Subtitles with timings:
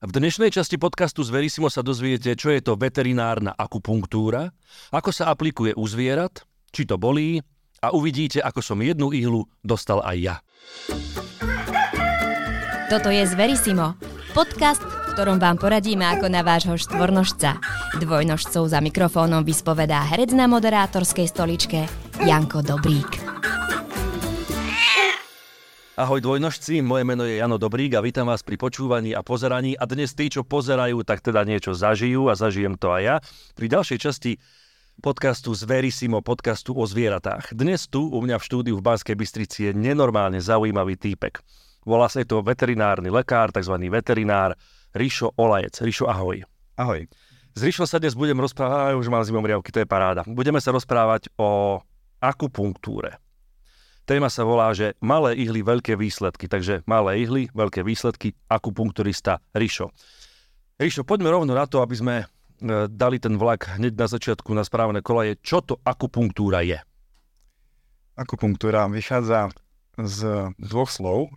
[0.00, 4.48] V dnešnej časti podcastu z Verisimo sa dozviete, čo je to veterinárna akupunktúra,
[4.88, 6.40] ako sa aplikuje u zvierat,
[6.72, 7.36] či to bolí
[7.84, 10.36] a uvidíte, ako som jednu ihlu dostal aj ja.
[12.88, 14.00] Toto je Zverisimo,
[14.32, 17.60] podcast, v ktorom vám poradíme ako na vášho štvornožca.
[18.00, 21.84] Dvojnožcov za mikrofónom vyspovedá herec na moderátorskej stoličke
[22.24, 23.20] Janko Dobrík.
[26.00, 29.84] Ahoj dvojnožci, moje meno je Jano Dobrík a vítam vás pri počúvaní a pozeraní a
[29.84, 33.16] dnes tí, čo pozerajú, tak teda niečo zažijú a zažijem to aj ja
[33.52, 34.40] pri ďalšej časti
[35.04, 37.52] podcastu z Verisimo, podcastu o zvieratách.
[37.52, 41.44] Dnes tu u mňa v štúdiu v Banskej Bystrici je nenormálne zaujímavý týpek.
[41.84, 43.76] Volá sa to veterinárny lekár, tzv.
[43.92, 44.56] veterinár
[44.96, 45.84] Rišo Olajec.
[45.84, 46.40] Rišo, ahoj.
[46.80, 47.12] Ahoj.
[47.52, 50.24] S Rišom sa dnes budem rozprávať, už mám zimomriavky, to je paráda.
[50.24, 51.76] Budeme sa rozprávať o
[52.24, 53.20] akupunktúre.
[54.08, 56.50] Téma sa volá, že malé ihly, veľké výsledky.
[56.50, 59.92] Takže malé ihly, veľké výsledky, akupunkturista Rišo.
[60.80, 62.26] Rišo, poďme rovno na to, aby sme e,
[62.88, 65.38] dali ten vlak hneď na začiatku na správne kolaje.
[65.44, 66.80] Čo to akupunktúra je?
[68.16, 69.52] Akupunktúra vychádza
[70.00, 71.30] z dvoch slov,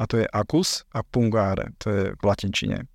[0.00, 2.88] a to je akus a pungare, to je v latinčine.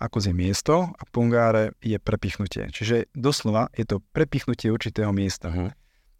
[0.00, 2.72] Akus je miesto a pungare je prepichnutie.
[2.72, 5.52] Čiže doslova je to prepichnutie určitého miesta.
[5.52, 5.68] Uh-huh.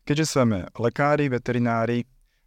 [0.05, 2.05] Keďže sme lekári, veterinári,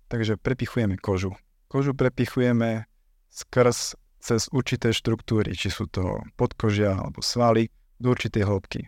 [0.10, 1.38] Takže prepichujeme kožu.
[1.70, 2.90] Kožu prepichujeme
[3.30, 8.82] skrz cez určité štruktúry, či sú to podkožia alebo svaly, do určitej hĺbky.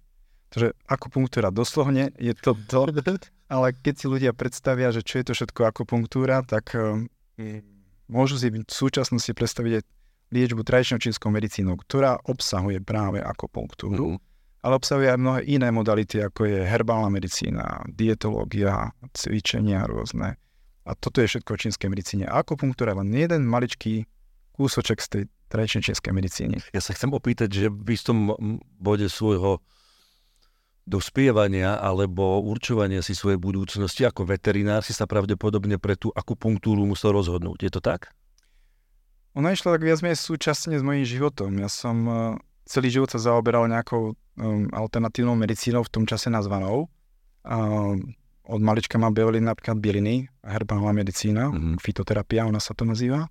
[0.51, 2.91] Takže akupunktúra doslovne je to to,
[3.53, 7.07] ale keď si ľudia predstavia, že čo je to všetko akupunktúra, tak um,
[8.11, 9.83] môžu si v súčasnosti predstaviť
[10.31, 14.19] liečbu tradičnou čínskou medicínou, ktorá obsahuje práve akupunktúru, mm.
[14.63, 20.39] ale obsahuje aj mnohé iné modality, ako je herbálna medicína, dietológia, cvičenia rôzne,
[20.81, 22.25] a toto je všetko v čínskej medicíne.
[22.25, 24.09] A akupunktúra len jeden maličký
[24.57, 26.55] kúsoček z tej tradičnej čínskej medicíny.
[26.73, 28.33] Ja sa chcem opýtať, že v istom
[28.79, 29.61] bode svojho
[30.87, 37.13] dospievania alebo určovania si svojej budúcnosti ako veterinár si sa pravdepodobne pre tú akupunktúru musel
[37.13, 37.59] rozhodnúť.
[37.61, 38.09] Je to tak?
[39.37, 41.55] Ona išla tak viac menej súčasne s mojím životom.
[41.61, 42.13] Ja som e,
[42.67, 46.91] celý život sa zaoberal nejakou um, alternatívnou medicínou v tom čase nazvanou.
[47.47, 48.11] Um,
[48.47, 51.75] od malička ma bavili napríklad bieliny, herbálna medicína, mm-hmm.
[51.77, 53.29] fitoterapia, ona sa to nazýva.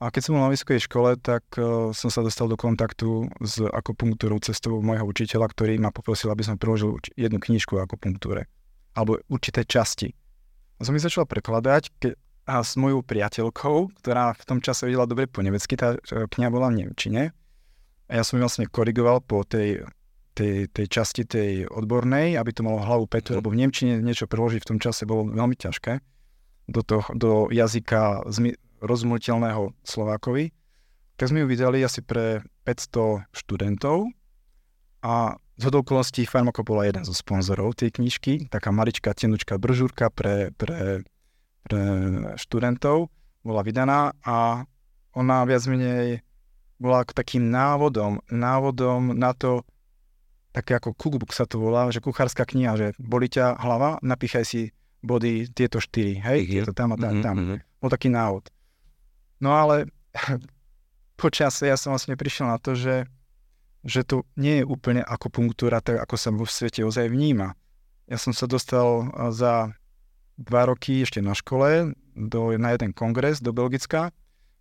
[0.00, 3.60] A keď som bol na vysokej škole, tak uh, som sa dostal do kontaktu s
[3.60, 8.48] akupunktúrou cestou môjho učiteľa, ktorý ma poprosil, aby som preložil jednu knižku o akupunktúre.
[8.96, 10.08] Alebo určité časti.
[10.80, 12.16] A som ich začal prekladať ke,
[12.48, 16.48] a s mojou priateľkou, ktorá v tom čase vedela dobre po nemecky, tá e, kniha
[16.48, 17.36] bola v Nemčine.
[18.10, 19.86] A ja som ju vlastne korigoval po tej
[20.40, 23.44] tej, tej časti tej odbornej, aby to malo hlavu petu, mhm.
[23.44, 26.00] lebo v Nemčine niečo preložiť v tom čase bolo veľmi ťažké
[26.70, 30.54] do, to, do jazyka zmi, rozumiteľného Slovákovi.
[31.20, 34.08] Tak sme ju vydali asi pre 500 študentov
[35.04, 40.56] a z okolností Farmako bola jeden zo sponzorov tej knižky, taká maličká tenučká bržúrka pre,
[40.56, 41.04] pre,
[41.68, 41.82] pre
[42.40, 43.12] študentov
[43.44, 44.64] bola vydaná a
[45.12, 46.24] ona viac menej
[46.80, 49.68] bola takým návodom, návodom na to,
[50.50, 54.60] také ako cookbook sa to volá, že kuchárska kniha, že boli ťa hlava, napíchaj si
[55.00, 56.66] body tieto štyri, hej, mm-hmm.
[56.68, 57.36] to tam a tam, tam.
[57.38, 57.58] Mm-hmm.
[57.80, 58.50] Bol taký návod.
[59.40, 59.88] No ale
[61.20, 63.08] počase ja som vlastne prišiel na to, že,
[63.86, 67.56] že to nie je úplne akupunktúra, tak ako sa vo svete ozaj vníma.
[68.10, 69.70] Ja som sa dostal za
[70.34, 74.10] dva roky ešte na škole do, na jeden kongres do Belgicka,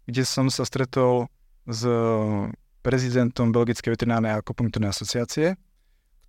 [0.05, 1.27] kde som sa stretol
[1.65, 1.81] s
[2.85, 5.57] prezidentom Belgickej veterinárnej akupunktúrnej asociácie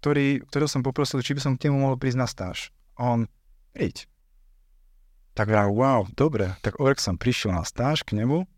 [0.01, 2.73] ktorý, ktorého som poprosil, či by som k nemu mohol prísť na stáž.
[2.97, 3.29] On,
[3.77, 4.09] príď.
[5.37, 6.57] Tak ja, wow, dobre.
[6.65, 8.49] Tak orek som prišiel na stáž k nemu,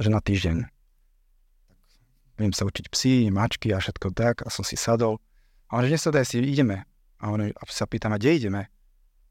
[0.00, 0.64] že na týždeň.
[2.38, 4.46] Viem sa učiť psi, mačky a všetko tak.
[4.46, 5.20] A som si sadol.
[5.68, 6.88] A on, že nesadaj si, ideme.
[7.20, 8.62] A on a sa pýtam, a kde ideme?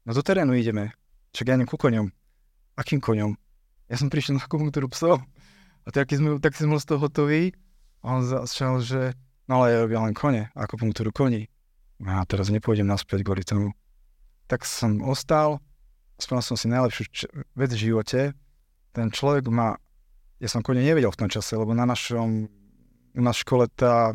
[0.06, 0.94] No do terénu ideme.
[1.32, 2.08] Čak ja ku koňom.
[2.78, 3.34] Akým koňom?
[3.88, 5.24] Ja som prišiel na akupunktúru psov.
[5.82, 7.56] A tak, sme, tak sme z toho hotový.
[8.04, 9.16] A on začal, že
[9.48, 11.48] No ale ja robia len kone, akupunktúru koní.
[12.04, 13.72] A teraz nepôjdem naspäť kvôli tomu.
[14.46, 15.58] Tak som ostal,
[16.20, 18.20] spravil som si najlepšiu č- vec v živote.
[18.92, 19.80] Ten človek ma,
[20.38, 22.46] ja som kone nevedel v tom čase, lebo na našom,
[23.16, 24.12] v škole tá,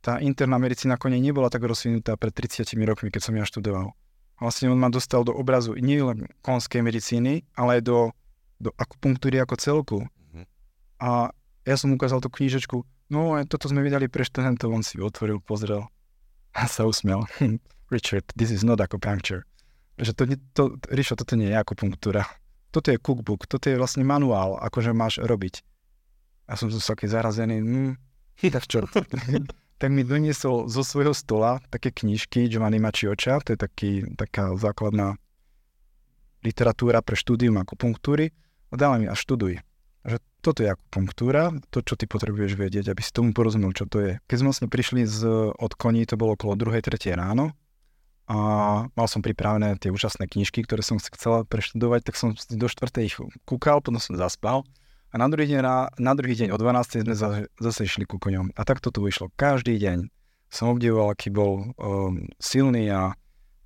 [0.00, 3.92] tá interná medicína kone nebola tak rozvinutá pred 30 rokmi, keď som ja študoval.
[4.40, 7.98] Vlastne on ma dostal do obrazu nie len konskej medicíny, ale aj do,
[8.56, 9.98] do akupunktúry ako celku.
[10.00, 10.44] Mm-hmm.
[11.04, 11.28] A
[11.68, 15.42] ja som ukázal tú knížečku, No, aj toto sme videli pre študentov, on si otvoril,
[15.42, 15.90] pozrel
[16.54, 17.26] a sa usmiel.
[17.90, 19.42] Richard, this is not acupuncture.
[19.98, 20.22] Že to,
[20.54, 20.62] to,
[20.94, 22.22] Rišo, toto nie je akupunktúra.
[22.70, 25.66] Toto je cookbook, toto je vlastne manuál, akože máš robiť.
[26.46, 27.92] A som taký zarazený, hm,
[28.54, 28.86] tak čo?
[29.80, 35.18] tak mi doniesol zo svojho stola také knižky Giovanni Macioča, to je taký, taká základná
[36.46, 38.30] literatúra pre štúdium akupunktúry
[38.70, 39.60] a dáva mi a študuj.
[40.06, 44.00] Že toto je akupunktúra, to, čo ty potrebuješ vedieť, aby si tomu porozumel, čo to
[44.00, 44.12] je.
[44.24, 45.20] Keď sme vlastne prišli z,
[45.52, 46.80] od koní, to bolo okolo 2.
[46.80, 46.96] 3.
[47.12, 47.52] ráno
[48.30, 48.36] a
[48.94, 52.88] mal som pripravené tie úžasné knižky, ktoré som chcel preštudovať, tak som do 4.
[53.04, 54.64] ich kúkal, potom som zaspal
[55.10, 55.60] a na druhý deň,
[55.98, 57.02] na druhý deň o 12.
[57.02, 57.14] sme
[57.58, 58.54] zase išli ku koňom.
[58.54, 59.34] A takto to vyšlo.
[59.34, 60.06] Každý deň
[60.46, 63.18] som obdivoval, aký bol um, silný a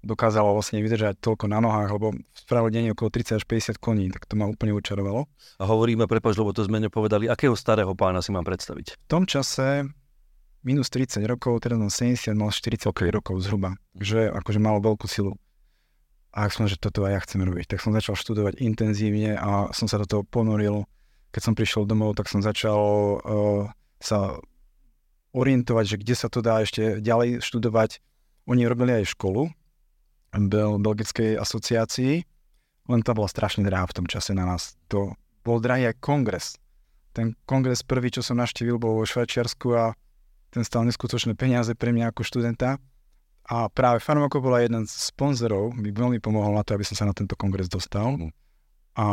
[0.04, 4.28] dokázalo vlastne vydržať toľko na nohách, lebo spravil deň okolo 30 až 50 koní, tak
[4.28, 5.26] to ma úplne učarovalo.
[5.58, 9.00] A hovoríme, prepač, lebo to sme nepovedali, akého starého pána si mám predstaviť?
[9.00, 9.88] V tom čase
[10.64, 13.08] minus 30 rokov, teda 70, mal 40 okay.
[13.12, 15.36] rokov zhruba, že akože mal veľkú silu.
[16.34, 19.70] A ak som, že toto aj ja chcem robiť, tak som začal študovať intenzívne a
[19.70, 20.82] som sa do toho ponoril.
[21.30, 22.80] Keď som prišiel domov, tak som začal
[23.22, 23.70] uh,
[24.02, 24.42] sa
[25.30, 28.02] orientovať, že kde sa to dá ešte ďalej študovať.
[28.50, 29.50] Oni robili aj školu,
[30.50, 32.14] bel, belgickej asociácii,
[32.90, 34.76] len to bola strašne drahá v tom čase na nás.
[34.90, 35.14] To
[35.46, 36.46] bol drahý aj kongres.
[37.14, 39.94] Ten kongres prvý, čo som naštívil, bol vo Švajčiarsku a
[40.50, 42.82] ten stal neskutočné peniaze pre mňa ako študenta.
[43.44, 47.04] A práve Farmako bola jeden z sponzorov, mi veľmi pomohol na to, aby som sa
[47.04, 48.16] na tento kongres dostal.
[48.16, 48.30] Mhm.
[48.94, 49.04] A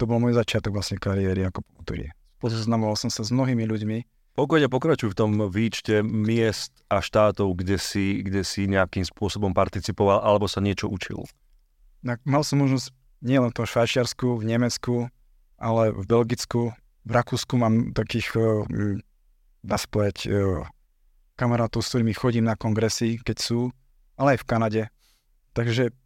[0.00, 2.10] to bol môj začiatok vlastne kariéry ako kultúrie.
[2.40, 3.98] Poznamoval som sa s mnohými ľuďmi,
[4.36, 10.20] Pokojne pokračuj v tom výčte miest a štátov, kde si, kde si nejakým spôsobom participoval
[10.20, 11.24] alebo sa niečo učil.
[12.04, 12.92] Tak mal som možnosť
[13.24, 15.08] nielen v Švajčiarsku, v Nemecku,
[15.56, 16.76] ale v Belgicku,
[17.08, 19.00] v Rakúsku mám takých, eh,
[19.64, 20.68] dá sa povedať, eh,
[21.40, 23.72] kamarátov, s ktorými chodím na kongresy, keď sú,
[24.20, 24.82] ale aj v Kanade.
[25.56, 25.96] Takže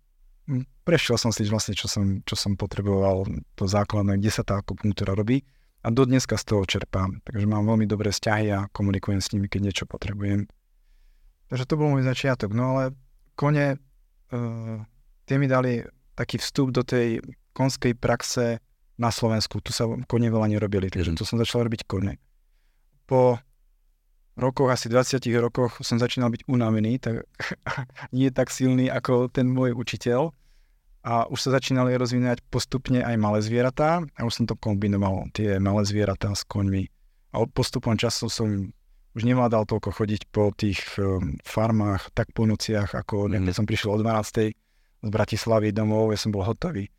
[0.86, 3.26] prešiel som si vlastne, čo som, čo som potreboval,
[3.58, 5.42] to základné, kde sa tá akupunktúra robí
[5.80, 7.24] a do dneska z toho čerpám.
[7.24, 10.44] Takže mám veľmi dobré vzťahy a komunikujem s nimi, keď niečo potrebujem.
[11.48, 12.52] Takže to bol môj začiatok.
[12.52, 12.94] No ale
[13.34, 13.80] kone,
[14.30, 14.78] uh,
[15.24, 15.80] tie mi dali
[16.14, 17.24] taký vstup do tej
[17.56, 18.60] konskej praxe
[19.00, 19.64] na Slovensku.
[19.64, 22.20] Tu sa kone veľa nerobili, takže to som začal robiť kone.
[23.08, 23.40] Po
[24.36, 27.24] rokoch, asi 20 rokoch som začínal byť unavený, tak
[28.16, 30.36] nie tak silný ako ten môj učiteľ
[31.00, 35.56] a už sa začínali rozvíjať postupne aj malé zvieratá a už som to kombinoval, tie
[35.56, 36.92] malé zvieratá s koňmi.
[37.32, 38.68] A postupom času som
[39.16, 43.48] už nevládal toľko chodiť po tých um, farmách tak po nociach, ako mm.
[43.48, 44.54] keď som prišiel o 12.
[45.00, 46.92] z Bratislavy domov, ja som bol hotový.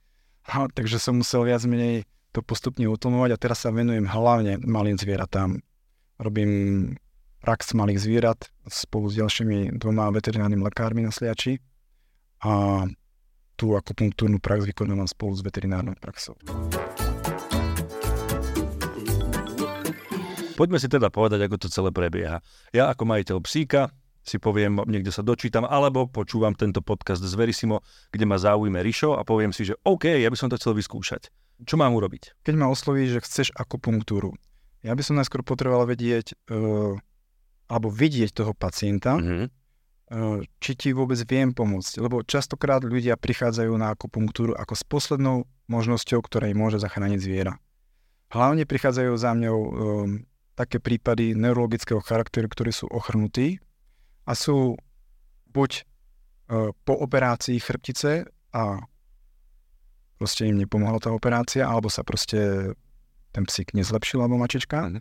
[0.50, 2.04] A, takže som musel viac menej
[2.34, 5.62] to postupne utlmovať a teraz sa venujem hlavne malým zvieratám.
[6.18, 6.52] Robím
[7.44, 11.60] prax malých zvierat spolu s ďalšími dvoma veterinárnymi lekármi na Sliači
[12.42, 12.86] a
[13.62, 16.34] tú akupunktúrnu prax vykonávam spolu s veterinárnou praxou.
[20.58, 22.42] Poďme si teda povedať, ako to celé prebieha.
[22.74, 27.82] Ja ako majiteľ psíka si poviem, niekde sa dočítam, alebo počúvam tento podcast z Verisimo,
[28.14, 31.30] kde ma zaujíme Rišo a poviem si, že OK, ja by som to chcel vyskúšať.
[31.66, 32.42] Čo mám urobiť?
[32.46, 34.38] Keď ma oslovíš, že chceš akupunktúru,
[34.86, 36.94] ja by som najskôr potreboval vedieť, uh,
[37.70, 39.61] alebo vidieť toho pacienta, mm-hmm
[40.60, 42.04] či ti vôbec viem pomôcť.
[42.04, 47.56] Lebo častokrát ľudia prichádzajú na akupunktúru ako s poslednou možnosťou, ktorá im môže zachrániť zviera.
[48.32, 49.72] Hlavne prichádzajú za mňou um,
[50.56, 53.64] také prípady neurologického charakteru, ktorí sú ochrnutí
[54.28, 54.76] a sú
[55.52, 58.64] buď uh, po operácii chrbtice a
[60.20, 62.72] proste im nepomohla tá operácia, alebo sa proste
[63.32, 65.00] ten psík nezlepšil, alebo mačička, mhm.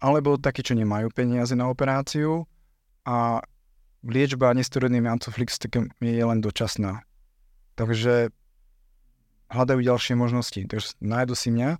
[0.00, 2.48] alebo takí, čo nemajú peniaze na operáciu
[3.04, 3.44] a
[4.06, 7.02] liečba nesteroidným antoflixtikom je len dočasná.
[7.74, 8.30] Takže
[9.48, 10.60] hľadajú ďalšie možnosti.
[10.66, 11.70] Takže nájdu si mňa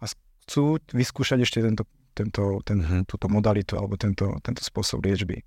[0.00, 0.04] a
[0.46, 2.98] chcú vyskúšať ešte tento, tento, ten, mhm.
[3.08, 5.42] túto modalitu alebo tento, tento spôsob liečby.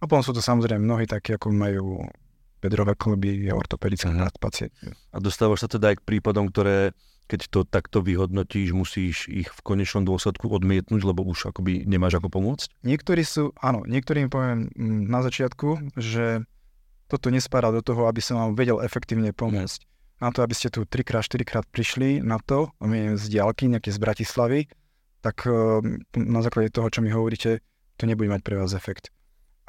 [0.00, 2.08] A potom sú to samozrejme mnohí takí, ako majú
[2.60, 4.32] bedrové kolby a ortopedické uh-huh.
[4.40, 4.88] pacienti.
[5.12, 6.92] A dostávaš sa teda aj k prípadom, ktoré
[7.30, 12.26] keď to takto vyhodnotíš, musíš ich v konečnom dôsledku odmietnúť, lebo už akoby nemáš ako
[12.26, 12.82] pomôcť?
[12.82, 16.42] Niektorí sú, áno, niektorým poviem mm, na začiatku, že
[17.06, 19.86] toto nespadá do toho, aby som vám vedel efektívne pomôcť.
[20.18, 23.94] Na to, aby ste tu 3 4 krát prišli na to, my z diálky, nejaké
[23.94, 24.66] z Bratislavy,
[25.22, 25.54] tak eh,
[26.18, 27.62] na základe toho, čo mi hovoríte,
[27.96, 29.14] to nebude mať pre vás efekt.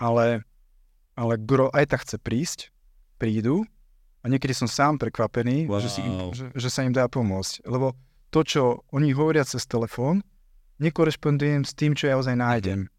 [0.01, 0.43] Ale,
[1.13, 2.59] ale gro aj tak chce prísť,
[3.21, 3.69] prídu,
[4.21, 5.81] a niekedy som sám prekvapený, wow.
[5.81, 7.65] že, si im, že, že sa im dá pomôcť.
[7.65, 7.97] Lebo
[8.29, 8.63] to, čo
[8.93, 10.21] oni hovoria cez telefón,
[10.77, 12.89] nekorešpondujem s tým, čo ja ozaj nájdem.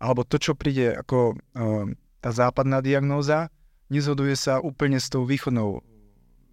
[0.00, 1.84] Alebo to, čo príde ako uh,
[2.24, 3.52] tá západná diagnóza,
[3.92, 5.84] nezhoduje sa úplne s tou východnou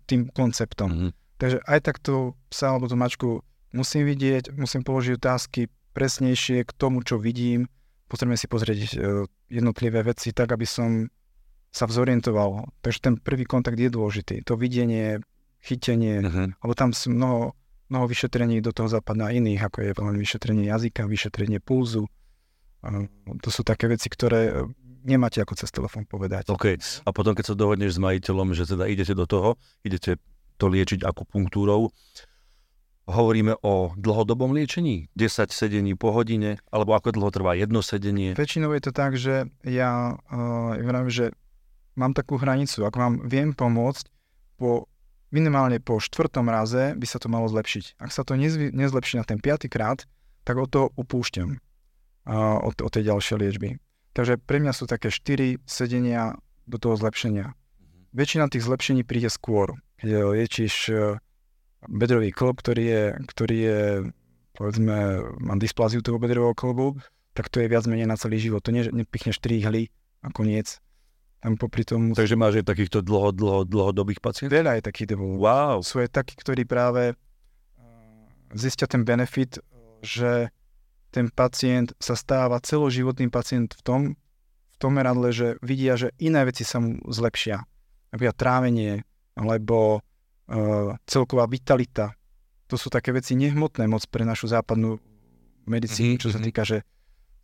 [0.08, 0.90] tým konceptom.
[0.92, 1.12] Mm-hmm.
[1.38, 3.30] Takže aj takto sa alebo tú mačku
[3.76, 7.70] musím vidieť, musím položiť otázky, presnejšie k tomu, čo vidím.
[8.08, 8.88] Potrebujeme si pozrieť e,
[9.52, 11.12] jednotlivé veci tak, aby som
[11.72, 12.70] sa vzorientoval.
[12.82, 14.44] Takže ten prvý kontakt je dôležitý.
[14.48, 15.22] To videnie,
[15.62, 16.48] chytenie, uh-huh.
[16.54, 17.54] lebo tam sú mnoho,
[17.92, 22.08] mnoho vyšetrení do toho zapadá iných, ako je vyšetrenie jazyka, vyšetrenie pulzu.
[23.44, 24.52] To sú také veci, ktoré e,
[25.04, 26.48] nemáte ako cez telefón povedať.
[26.54, 26.78] OK.
[27.04, 30.22] A potom, keď sa dohodneš s majiteľom, že teda idete do toho, idete
[30.56, 31.92] to liečiť akupunktúrou,
[33.08, 35.08] hovoríme o dlhodobom liečení?
[35.16, 36.60] 10 sedení po hodine?
[36.70, 38.36] Alebo ako dlho trvá jedno sedenie?
[38.36, 41.32] Väčšinou je to tak, že ja, uh, ja že
[41.98, 42.86] mám takú hranicu.
[42.86, 44.06] Ak vám viem pomôcť,
[44.62, 44.86] po,
[45.34, 47.98] minimálne po štvrtom raze by sa to malo zlepšiť.
[47.98, 50.06] Ak sa to nezvi, nezlepší na ten piatý krát,
[50.46, 51.58] tak o to upúšťam.
[52.28, 53.70] Uh, od, od tej ďalšej liečby.
[54.12, 56.36] Takže pre mňa sú také 4 sedenia
[56.68, 57.56] do toho zlepšenia.
[57.56, 58.14] Mhm.
[58.14, 59.74] Väčšina tých zlepšení príde skôr.
[59.98, 60.94] Keď liečíš
[61.88, 63.80] bedrový klb, ktorý je, ktorý je
[64.58, 66.98] povedzme, mám dyspláziu toho bedrového klbu,
[67.38, 68.66] tak to je viac menej na celý život.
[68.66, 69.94] To nie, nepichneš 3 ihly
[70.26, 70.82] a koniec.
[71.38, 72.18] Tam popri tom...
[72.18, 74.58] Takže máš aj takýchto dlho, dlho, dlhodobých pacientov?
[74.58, 75.14] Veľa je takých.
[75.16, 75.86] Wow.
[75.86, 77.14] Sú aj takí, ktorí práve
[78.58, 79.62] zistia ten benefit,
[80.02, 80.50] že
[81.12, 84.02] ten pacient sa stáva celoživotným pacient v tom,
[84.74, 87.64] v tom meradle, že vidia, že iné veci sa mu zlepšia.
[88.14, 88.94] Napríklad trávenie,
[89.38, 92.14] alebo uh, celková vitalita.
[92.68, 95.00] To sú také veci nehmotné moc pre našu západnú
[95.68, 96.24] medicínu, mm-hmm.
[96.24, 96.46] čo sa mhm.
[96.48, 96.78] týka, že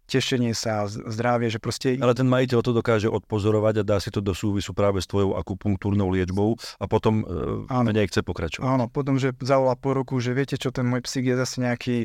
[0.05, 1.95] tešenie sa, zdravie, že proste...
[1.97, 5.39] Ale ten majiteľ to dokáže odpozorovať a dá si to do súvisu práve s tvojou
[5.39, 7.23] akupunktúrnou liečbou a potom
[7.71, 8.67] áno, menej chce pokračovať.
[8.67, 11.97] Áno, potom, že zavolá po roku, že viete čo, ten môj psík je zase nejaký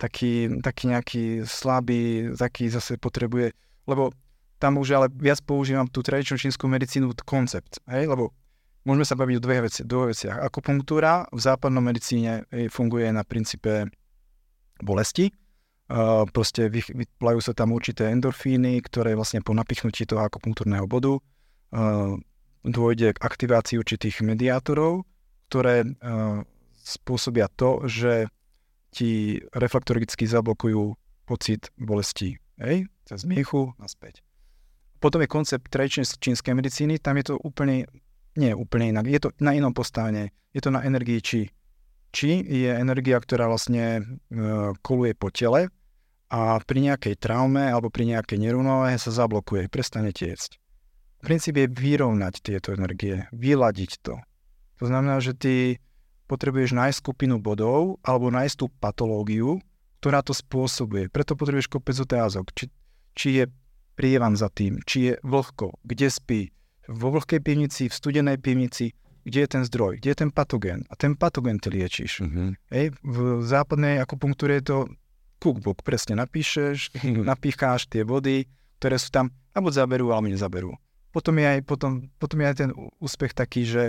[0.00, 3.52] taký, taký nejaký slabý, taký zase potrebuje,
[3.86, 4.10] lebo
[4.58, 8.32] tam už ale viac používam tú tradičnú čínsku medicínu koncept, hej, lebo
[8.84, 10.44] Môžeme sa baviť o dve veci, dvoch veciach.
[10.44, 13.88] Akupunktúra v západnom medicíne funguje na princípe
[14.84, 15.32] bolesti.
[16.32, 22.16] Proste vyplajú sa tam určité endorfíny, ktoré vlastne po napichnutí toho akupunktúrneho bodu uh,
[22.64, 25.04] dôjde k aktivácii určitých mediátorov,
[25.52, 26.40] ktoré uh,
[26.80, 28.32] spôsobia to, že
[28.96, 30.96] ti reflektoricky zablokujú
[31.28, 32.40] pocit bolesti.
[32.56, 32.88] Hej?
[33.04, 34.24] Cez miechu naspäť.
[35.04, 37.84] Potom je koncept tradičnej čínskej medicíny, tam je to úplne
[38.40, 39.06] nie úplne inak.
[39.06, 40.32] Je to na inom postavení.
[40.56, 41.40] Je to na energii či.
[42.14, 44.02] Či je energia, ktorá vlastne e,
[44.86, 45.66] koluje po tele
[46.30, 50.62] a pri nejakej traume alebo pri nejakej nerovnováhe sa zablokuje, prestane tiecť.
[51.26, 54.22] Princíp je vyrovnať tieto energie, vyladiť to.
[54.78, 55.82] To znamená, že ty
[56.30, 59.58] potrebuješ nájsť skupinu bodov alebo nájsť tú patológiu,
[59.98, 61.08] ktorá to spôsobuje.
[61.08, 62.52] Preto potrebuješ kopec otázok.
[62.52, 62.64] Či,
[63.16, 63.44] či je
[63.98, 66.40] prievan za tým, či je vlhko, kde spí,
[66.84, 68.92] vo vlhkej pivnici, v studenej pivnici,
[69.24, 70.84] kde je ten zdroj, kde je ten patogén.
[70.92, 72.20] A ten patogén ty liečíš.
[72.20, 72.52] Uh-huh.
[72.68, 74.78] Hej, v západnej akupunktúre je to
[75.40, 77.24] cookbook, presne napíšeš, uh-huh.
[77.24, 78.44] napícháš tie body,
[78.78, 80.70] ktoré sú tam a buď zaberú, alebo nezaberú.
[81.14, 83.84] Potom je aj, potom, potom je aj ten úspech taký, že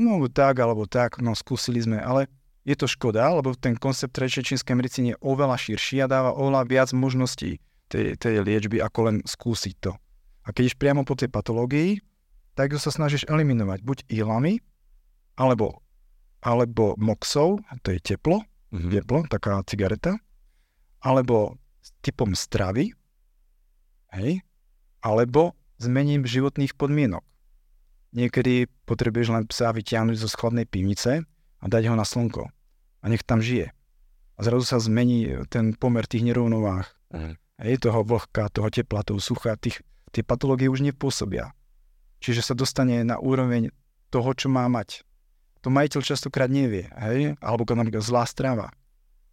[0.00, 2.26] no tak alebo tak, no skúsili sme, ale
[2.64, 6.64] je to škoda, lebo ten koncept tradičnej čínskej medicíny je oveľa širší a dáva oveľa
[6.64, 7.60] viac možností
[7.92, 9.92] tej, tej liečby, ako len skúsiť to.
[10.44, 12.00] A keď iš priamo po tej patológii,
[12.54, 14.62] tak ju sa snažíš eliminovať buď ílami,
[15.34, 15.82] alebo,
[16.42, 18.90] alebo moxou, to je teplo, mm-hmm.
[18.90, 20.14] teplo, taká cigareta,
[21.02, 21.58] alebo
[22.00, 22.94] typom stravy,
[24.14, 24.40] hej,
[25.02, 27.26] alebo zmením životných podmienok.
[28.14, 31.26] Niekedy potrebuješ len psa vyťahnuť zo schladnej pivnice
[31.60, 32.46] a dať ho na slnko.
[33.02, 33.74] A nech tam žije.
[34.38, 36.86] A zrazu sa zmení ten pomer tých nerovnováh.
[37.10, 37.34] Mm.
[37.58, 39.82] Hej, toho vlhka, toho tepla, toho sucha, tých,
[40.14, 41.50] tie patológie už nepôsobia.
[42.24, 43.68] Čiže sa dostane na úroveň
[44.08, 45.04] toho, čo má mať.
[45.60, 47.36] To majiteľ častokrát nevie, hej?
[47.44, 48.72] alebo keď napríklad zlá strava.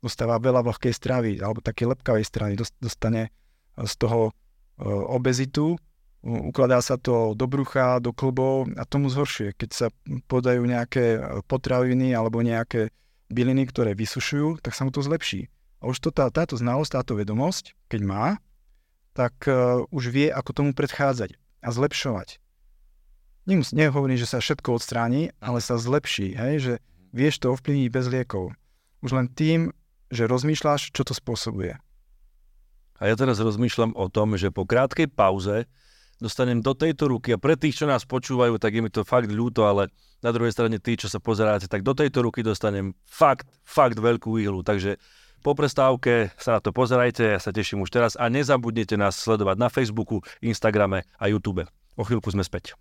[0.03, 3.31] Dostáva veľa vlhkej stravy, alebo také lepkavej strany, dostane
[3.79, 4.31] z toho e,
[5.07, 5.79] obezitu,
[6.19, 9.55] ukladá sa to do brucha, do klbov a tomu zhoršuje.
[9.55, 9.87] Keď sa
[10.27, 12.91] podajú nejaké e, potraviny alebo nejaké
[13.31, 15.47] byliny, ktoré vysušujú, tak sa mu to zlepší.
[15.79, 18.25] A už to tá, táto znalosť, táto vedomosť, keď má,
[19.15, 19.43] tak
[19.91, 22.40] už vie, ako tomu predchádzať a zlepšovať.
[23.49, 26.73] Nemus, nehovorím, že sa všetko odstráni, ale sa zlepší, hej, že
[27.09, 28.53] vieš to ovplyvniť bez liekov.
[29.01, 29.73] Už len tým,
[30.13, 31.73] že rozmýšľaš, čo to spôsobuje.
[33.01, 35.65] A ja teraz rozmýšľam o tom, že po krátkej pauze
[36.21, 39.33] dostanem do tejto ruky a pre tých, čo nás počúvajú, tak je mi to fakt
[39.33, 39.89] ľúto, ale
[40.21, 44.37] na druhej strane tí, čo sa pozeráte, tak do tejto ruky dostanem fakt, fakt veľkú
[44.37, 44.61] ihlu.
[44.61, 45.01] Takže
[45.41, 49.57] po prestávke sa na to pozerajte, ja sa teším už teraz a nezabudnite nás sledovať
[49.57, 51.65] na Facebooku, Instagrame a YouTube.
[51.97, 52.77] O chvíľku sme späť.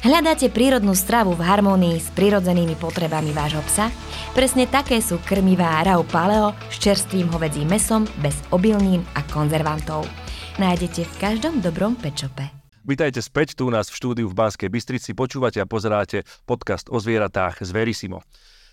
[0.00, 3.92] Hľadáte prírodnú stravu v harmónii s prirodzenými potrebami vášho psa?
[4.32, 10.08] Presne také sú krmivá Rau Paleo s čerstvým hovedzím mesom, bez obilnín a konzervantov.
[10.56, 12.48] Nájdete v každom dobrom pečope.
[12.80, 15.12] Vítajte späť tu u nás v štúdiu v Banskej Bystrici.
[15.12, 18.24] Počúvate a pozeráte podcast o zvieratách z Verisimo.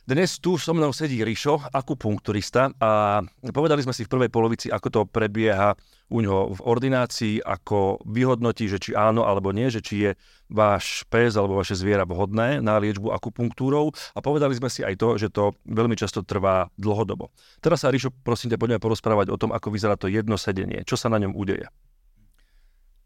[0.08, 3.20] Dnes tu so mnou sedí Rišo, akupunkturista a
[3.52, 5.76] povedali sme si v prvej polovici, ako to prebieha
[6.08, 10.12] u ňoho v ordinácii, ako vyhodnotí, že či áno alebo nie, že či je
[10.48, 15.20] váš pes alebo vaše zviera vhodné na liečbu akupunktúrou a povedali sme si aj to,
[15.20, 17.28] že to veľmi často trvá dlhodobo.
[17.60, 20.88] Teraz sa, Rišo, prosím ťa, poďme porozprávať o tom, ako vyzerá to jedno sedenie.
[20.88, 21.68] Čo sa na ňom udeje?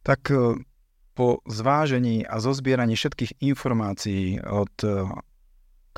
[0.06, 0.54] Tak e,
[1.18, 5.10] po zvážení a zozbieraní všetkých informácií od e,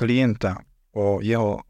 [0.00, 1.60] klienta o jeho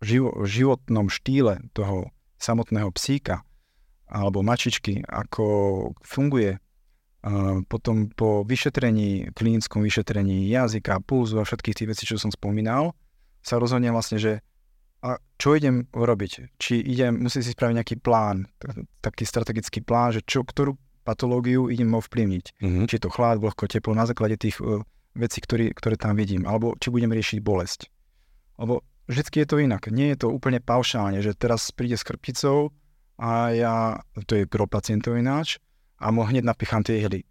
[0.00, 2.08] živo, životnom štýle toho
[2.40, 3.44] samotného psíka
[4.08, 5.44] alebo mačičky, ako
[6.02, 6.58] funguje
[7.68, 12.96] potom po vyšetrení, klinickom vyšetrení jazyka, pulzu a všetkých tých vecí, čo som spomínal,
[13.44, 14.32] sa rozhodne vlastne, že
[15.00, 16.60] a čo idem robiť?
[16.60, 18.48] Či idem, musím si spraviť nejaký plán,
[19.00, 22.60] taký strategický plán, že čo, ktorú patológiu idem ovplyvniť.
[22.60, 22.84] Mm-hmm.
[22.84, 24.84] Či je to chlad, vlhko, teplo, na základe tých uh,
[25.16, 26.44] vecí, ktorý, ktoré tam vidím.
[26.44, 27.88] Alebo či budem riešiť bolesť.
[28.60, 29.88] Lebo vždy je to inak.
[29.88, 32.76] Nie je to úplne paušálne, že teraz príde s krpicou
[33.16, 33.74] a ja,
[34.28, 35.56] to je pro pacientov ináč,
[36.00, 37.28] a mu hneď napichám tie ihly.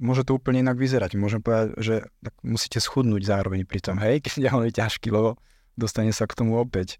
[0.00, 1.14] Môže to úplne inak vyzerať.
[1.14, 5.38] Môžem povedať, že tak musíte schudnúť zároveň pri tom, hej, keď je ťažký, lebo
[5.78, 6.98] dostane sa k tomu opäť.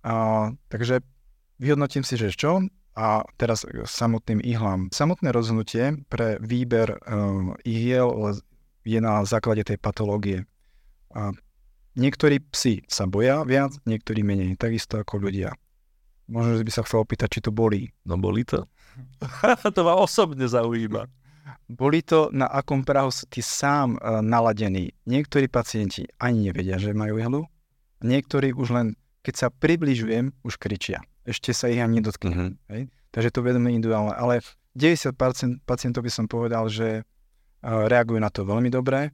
[0.00, 1.04] A, takže
[1.60, 2.64] vyhodnotím si, že čo
[2.96, 4.88] a teraz samotným ihlám.
[4.90, 8.08] Samotné rozhodnutie pre výber uh, ihiel
[8.82, 10.48] je na základe tej patológie.
[11.12, 11.36] A
[11.98, 15.50] Niektorí psi sa boja viac, niektorí menej, takisto ako ľudia.
[16.30, 17.90] Možno, že by sa chcel opýtať, či to bolí.
[18.06, 18.62] No bolí to.
[19.74, 21.10] to ma osobne zaujíma.
[21.66, 24.94] Boli to, na akom prahu ty sám uh, naladený.
[25.06, 27.42] Niektorí pacienti ani nevedia, že majú ihlu.
[28.06, 28.86] Niektorí už len,
[29.26, 31.02] keď sa približujem, už kričia.
[31.26, 32.58] Ešte sa ich ani nedotknem.
[32.70, 32.86] Mm-hmm.
[33.10, 34.14] Takže to vedome individuálne.
[34.14, 34.46] Ale
[34.78, 39.10] 90% pacientov by som povedal, že uh, reagujú na to veľmi dobre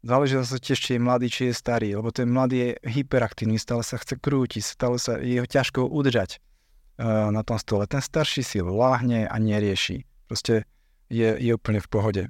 [0.00, 3.84] Záleží zase tiež, či je mladý, či je starý, lebo ten mladý je hyperaktívny, stále
[3.84, 7.84] sa chce krútiť, stále sa je ho ťažko udržať uh, na tom stole.
[7.84, 10.08] Ten starší si láhne a nerieši.
[10.24, 10.64] Proste
[11.12, 12.22] je, je úplne v pohode.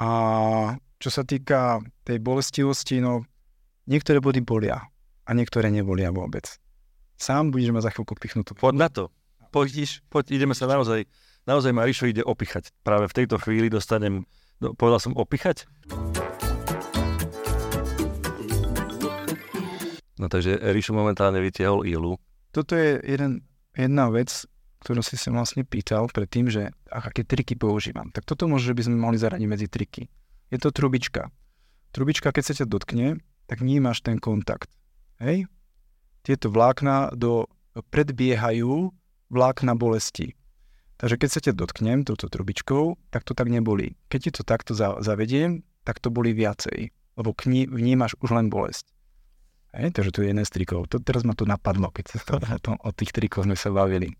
[0.00, 0.08] A
[0.96, 3.28] čo sa týka tej bolestivosti, no
[3.84, 4.80] niektoré body bolia
[5.28, 6.48] a niektoré nebolia vôbec.
[7.20, 8.56] Sám budeš ma za chvíľku pichnúť.
[8.56, 9.04] Poď na to.
[9.52, 11.04] Poď, poď, ideme sa naozaj,
[11.44, 12.72] naozaj Marišo ide opichať.
[12.80, 14.24] Práve v tejto chvíli dostanem,
[14.62, 15.68] no, povedal som opichať?
[20.18, 22.18] No takže Ríšo momentálne vytiahol ilu.
[22.50, 24.46] Toto je jeden, jedna vec,
[24.82, 28.10] ktorú si sa vlastne pýtal predtým, že aké triky používam.
[28.10, 30.10] Tak toto môže, že by sme mali zaradiť medzi triky.
[30.50, 31.30] Je to trubička.
[31.94, 34.70] Trubička, keď sa ťa dotkne, tak vnímaš ten kontakt.
[35.22, 35.46] Hej?
[36.22, 38.90] Tieto vlákna do, predbiehajú
[39.30, 40.34] vlákna bolesti.
[40.98, 43.94] Takže keď sa ťa dotknem touto trubičkou, tak to tak nebolí.
[44.10, 48.90] Keď ti to takto zavediem, tak to boli viacej, lebo vnímaš už len bolesť.
[49.76, 50.88] Hej, takže tu je jeden z trikov.
[50.88, 54.16] To, teraz ma to napadlo, keď sa to, to, o tých trikoch sme sa bavili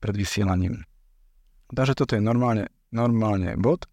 [0.00, 0.88] pred vysielaním.
[1.68, 3.84] Takže toto je normálne, normálne bod.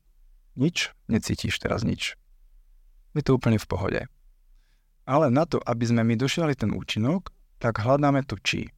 [0.56, 2.16] Nič, necítiš teraz nič.
[3.16, 4.02] Je to úplne v pohode.
[5.04, 8.72] Ale na to, aby sme my došiali ten účinok, tak hľadáme to či.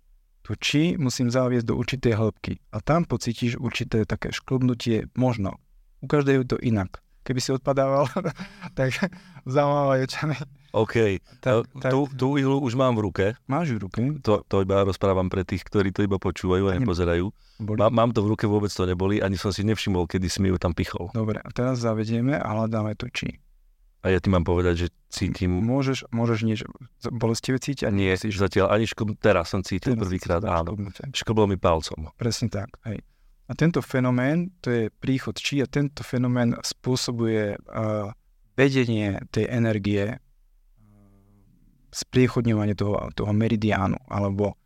[0.49, 2.57] To či musím zaviesť do určitej hĺbky.
[2.73, 5.61] A tam pocítiš určité také šklbnutie, možno.
[6.01, 6.99] U každého je to inak.
[7.23, 8.09] Keby si odpadával,
[8.77, 8.97] tak
[9.45, 10.35] zamávajú očami
[10.73, 11.21] OK.
[11.37, 11.91] Tak, tak...
[11.93, 13.25] Tú, tú ihlu už mám v ruke.
[13.45, 14.01] Máš v ruke?
[14.25, 17.29] To, to iba rozprávam pre tých, ktorí to iba počúvajú a nepozerajú.
[17.77, 20.49] Má, mám to v ruke, vôbec to neboli, ani som si nevšimol, kedy si mi
[20.49, 21.13] ju tam pichol.
[21.13, 23.37] Dobre, a teraz zavedieme a hľadáme to či.
[24.03, 25.63] A ja ti mám povedať, že cítim...
[25.63, 26.67] Môžeš, môžeš niečo
[27.07, 27.87] bolestivé cítiť?
[27.87, 28.41] A Nie, cítiš?
[28.41, 29.15] zatiaľ ani škob...
[29.15, 30.75] Teraz som cítil prvýkrát, áno.
[31.15, 32.11] Škoblo mi palcom.
[32.19, 32.99] Presne tak, hej.
[33.47, 38.11] A tento fenomén, to je príchod či a tento fenomén spôsobuje uh,
[38.59, 40.19] vedenie tej energie
[41.93, 44.57] spriechodňovanie toho, toho meridiánu alebo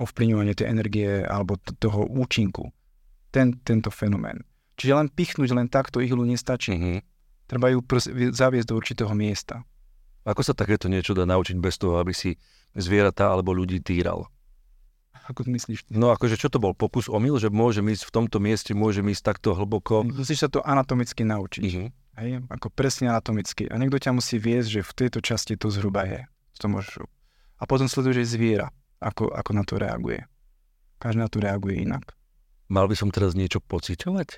[0.00, 2.72] ovplyvňovanie tej energie alebo t- toho účinku.
[3.34, 4.46] Ten, tento fenomén.
[4.80, 6.72] Čiže len pichnúť len takto ihlu nestačí.
[6.72, 6.98] Mm-hmm.
[7.50, 9.66] Treba ju prs- zaviesť do určitého miesta.
[10.24, 12.40] Ako sa takéto niečo dá naučiť bez toho, aby si
[12.72, 14.30] zvieratá alebo ľudí týral?
[15.28, 15.92] Ako myslíš?
[15.94, 16.74] No akože čo to bol?
[16.74, 20.02] Pokus omyl, že môžem ísť v tomto mieste, môžem ísť takto hlboko?
[20.02, 21.62] Musíš sa to anatomicky naučiť.
[21.62, 21.88] Mm-hmm.
[22.20, 23.64] Hej, ako presne anatomicky.
[23.72, 26.20] A niekto ťa musí viesť, že v tejto časti to zhruba je.
[26.60, 27.00] To môžeš...
[27.56, 28.68] A potom sleduješ zviera,
[29.00, 30.28] ako, ako na to reaguje.
[31.00, 32.12] Každý na to reaguje inak.
[32.68, 34.28] Mal by som teraz niečo pociťovať?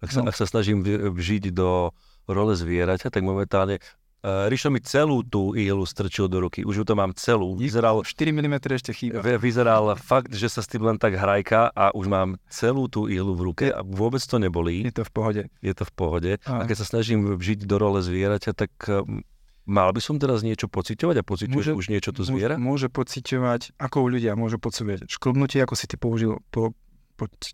[0.00, 0.32] Ak sa, No.
[0.32, 1.92] ak sa snažím vžiť do
[2.24, 3.84] role zvieraťa, tak momentálne
[4.20, 6.60] Rišo mi celú tú ihlu strčil do ruky.
[6.60, 7.54] Už ju to mám celú.
[7.54, 9.20] Vyzeral, 4 mm ešte chýba.
[9.20, 13.06] vy- vyzeral fakt, že sa s tým len tak hrajka a už mám celú tú
[13.06, 14.82] ihlu v ruke a vôbec to nebolí.
[14.82, 15.42] Je to v pohode.
[15.60, 16.30] Je to v pohode.
[16.42, 19.22] A A- keď sa snažím vžiť do role zvieraťa, tak um,
[19.64, 22.54] mal by som teraz niečo pociťovať a pociťuješ Môže- už niečo to Môže- zviera?
[22.58, 26.74] Môže pociťovať, ako ľudia môžu pociťovať šklbnutie, ako si ty použil, po,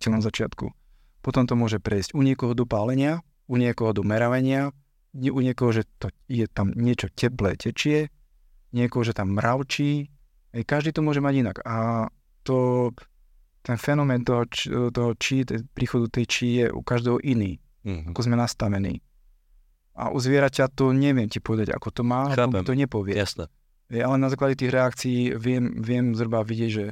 [0.07, 0.73] na začiatku.
[1.21, 4.73] Potom to môže prejsť u niekoho do pálenia, u niekoho do meravenia,
[5.15, 8.11] u niekoho, že to je tam niečo teplé tečie,
[8.71, 10.11] niekoho, že tam mravčí.
[10.51, 11.57] Ej, každý to môže mať inak.
[11.63, 12.07] A
[12.43, 12.91] to,
[13.61, 14.45] ten fenomén toho,
[14.91, 18.11] toho či, tej- príchodu tej či je u každého iný, Mhm.
[18.11, 18.99] ako sme nastavení.
[19.95, 22.63] A u zvieraťa to neviem ti povedať, ako to má, Chápem.
[22.63, 23.15] to nepovie.
[23.15, 23.47] Jasné.
[23.87, 26.87] Je, ale na základe tých reakcií viem, viem zhruba vidieť, že,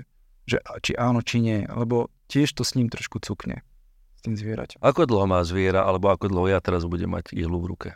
[0.45, 3.67] že či áno, či nie, lebo tiež to s ním trošku cukne,
[4.15, 4.79] s tým zvieraťom.
[4.79, 7.91] Ako dlho má zviera, alebo ako dlho ja teraz budem mať ihlu v ruke?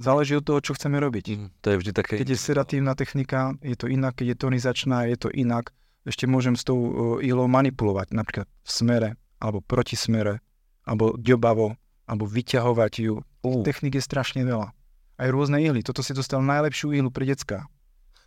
[0.00, 1.24] Záleží od toho, čo chceme robiť.
[1.36, 1.46] Mhm.
[1.62, 2.14] To je vždy také...
[2.20, 5.70] Keď je sedatívna technika, je to inak, keď je tonizačná, je to inak.
[6.02, 10.42] Ešte môžem s tou uh, ihlou manipulovať, napríklad v smere, alebo proti smere,
[10.82, 11.78] alebo ďobavo,
[12.10, 13.22] alebo vyťahovať ju.
[13.46, 14.74] Uh, Technik je strašne veľa.
[15.22, 15.86] Aj rôzne ihly.
[15.86, 17.70] Toto si dostal najlepšiu ihlu pre decka.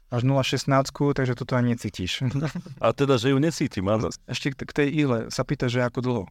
[0.07, 2.23] Až 0,16, takže toto ani necítiš.
[2.83, 4.07] a teda, že ju necítim, áno.
[4.29, 6.23] Ešte k, k tej ihle sa pýta, že ako dlho.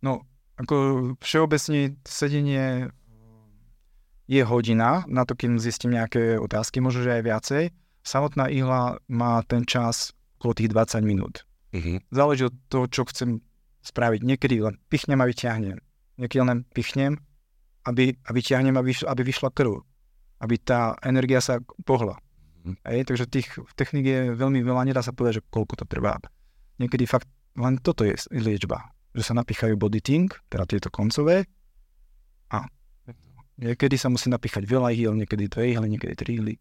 [0.00, 0.24] No,
[0.56, 0.76] ako
[1.20, 2.88] všeobecne sedenie
[4.26, 7.64] je hodina, na to, kým zistím nejaké otázky, možno, že aj viacej.
[8.02, 11.46] Samotná ihla má ten čas okolo tých 20 minút.
[11.74, 12.06] Mhm.
[12.10, 13.42] Záleží od toho, čo chcem
[13.82, 14.20] spraviť.
[14.22, 15.78] Niekedy len pichnem a vyťahnem.
[16.18, 17.18] Niekedy len pichnem
[17.86, 19.78] aby, a vyťahnem, aby, aby vyšla krv.
[20.42, 22.18] Aby tá energia sa pohla.
[22.66, 22.74] Mhm.
[22.82, 26.18] Hej, takže tých techník je veľmi veľa, nedá sa povedať, že koľko to trvá.
[26.82, 28.92] Niekedy fakt len toto je liečba.
[29.16, 31.48] Že sa napichajú bodyting, teda tieto koncové
[32.52, 32.68] a
[33.58, 36.54] niekedy sa musí napíchať veľa ihel, niekedy dve ihly, niekedy tri ihly.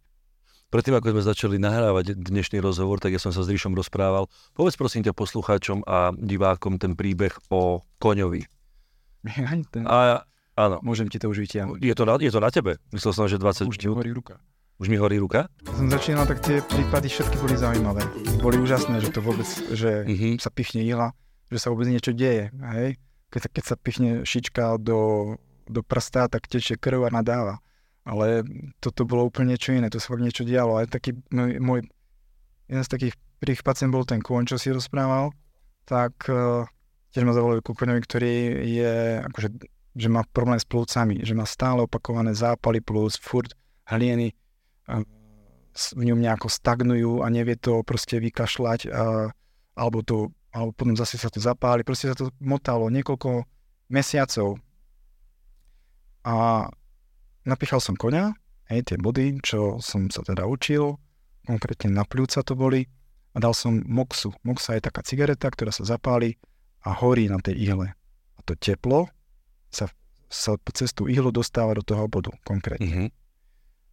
[0.66, 4.26] Predtým, ako sme začali nahrávať dnešný rozhovor, tak ja som sa s Ríšom rozprával.
[4.52, 8.44] Povedz prosím ťa poslucháčom a divákom ten príbeh o koňovi.
[9.72, 11.80] Ten- A áno, Môžem ti to už vytiahnuť.
[11.80, 12.78] je to na, je to na tebe.
[12.92, 13.98] Myslel som, že 20 Už minút.
[13.98, 14.36] horí ruka.
[14.76, 15.48] Už mi horí ruka?
[15.72, 18.04] Som začínal, tak tie prípady všetky boli zaujímavé.
[18.38, 20.38] Boli úžasné, že to vôbec, že Mhm.
[20.38, 21.16] sa pichne ihla,
[21.48, 22.52] že sa vôbec niečo deje.
[22.52, 23.00] Hej?
[23.32, 25.00] Keď, keď sa pichne šička do,
[25.68, 27.60] do prsta, tak tečie krv a nadáva.
[28.06, 28.46] Ale
[28.78, 30.78] toto bolo úplne niečo iné, to sa fakt niečo dialo.
[30.78, 31.80] Ale taký môj, môj
[32.70, 35.34] jeden z takých prvých pacient bol ten kôň, čo si rozprával,
[35.90, 36.66] tak uh,
[37.14, 38.94] tiež ma zavolali ku koňovi, ktorý je
[39.26, 39.50] akože,
[39.98, 43.54] že má problém s plúcami, že má stále opakované zápaly plúc, furt
[43.90, 44.34] hlieny
[44.90, 45.02] uh,
[45.76, 49.28] v ňom nejako stagnujú a nevie to proste vykašľať a,
[49.76, 53.44] alebo to alebo potom zase sa to zapáli, proste sa to motalo niekoľko
[53.92, 54.56] mesiacov.
[56.26, 56.66] A
[57.46, 58.34] napichal som koňa,
[58.74, 60.98] hej, tie body, čo som sa teda učil,
[61.46, 62.90] konkrétne na pľúca to boli,
[63.36, 64.32] a dal som moxu.
[64.48, 66.40] Moxa je taká cigareta, ktorá sa zapáli
[66.82, 67.92] a horí na tej ihle.
[68.36, 69.12] A to teplo
[69.68, 69.92] sa,
[70.32, 72.88] sa cez tú ihlu dostáva do toho bodu konkrétne.
[72.88, 73.08] Mhm.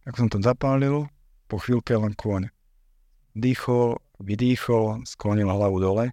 [0.07, 1.07] Ako som to zapálil,
[1.51, 2.51] po chvíľke len kôň.
[3.35, 6.05] Dýchol, vydýchol, sklonil hlavu dole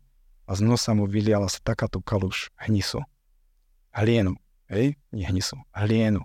[0.47, 3.03] a z nosa mu vyliala sa takáto kaluš hnisu.
[3.95, 4.35] Hlienu.
[4.71, 4.95] Hej?
[5.11, 5.59] Nie hnisu.
[5.75, 6.23] Hlienu.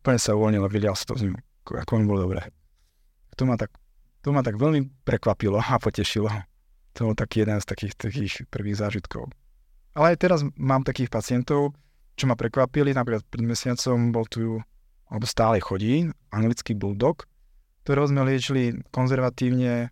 [0.00, 1.36] Úplne sa uvoľnil a vylial sa to z ňu.
[1.68, 2.48] Ako, mu bolo dobré.
[3.36, 3.70] To ma tak,
[4.24, 6.32] to ma tak veľmi prekvapilo a potešilo.
[6.96, 9.28] To bol taký jeden z takých, takých prvých zážitkov.
[9.94, 11.76] Ale aj teraz mám takých pacientov,
[12.16, 12.96] čo ma prekvapili.
[12.96, 14.58] Napríklad pred mesiacom bol tu
[15.10, 17.26] alebo stále chodí, anglický bulldog,
[17.82, 19.90] ktorého sme liečili konzervatívne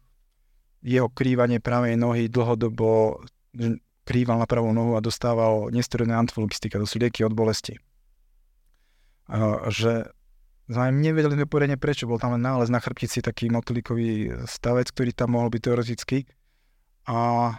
[0.78, 3.18] jeho krývanie pravej nohy dlhodobo
[4.08, 7.76] krýval na pravú nohu a dostával nesteroidné antiflogistika, to sú lieky od bolesti.
[9.68, 10.08] Že
[10.72, 15.12] sme nevedeli sme poriadne prečo, bol tam len nález na chrbtici taký motolikový stavec, ktorý
[15.12, 16.18] tam mohol byť teoretický.
[17.08, 17.52] A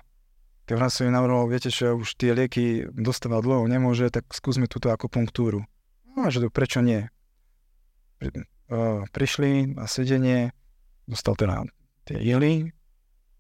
[0.66, 4.94] keď som im navrhol, viete, že už tie lieky dostávať dlho nemôže, tak skúsme túto
[4.94, 5.66] akupunktúru.
[6.14, 7.10] No a že to prečo nie?
[8.22, 10.54] Pri- uh, prišli na sedenie,
[11.10, 11.66] dostal teda
[12.06, 12.70] tie ihly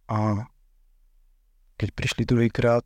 [0.09, 0.49] a
[1.77, 2.81] keď prišli druhýkrát,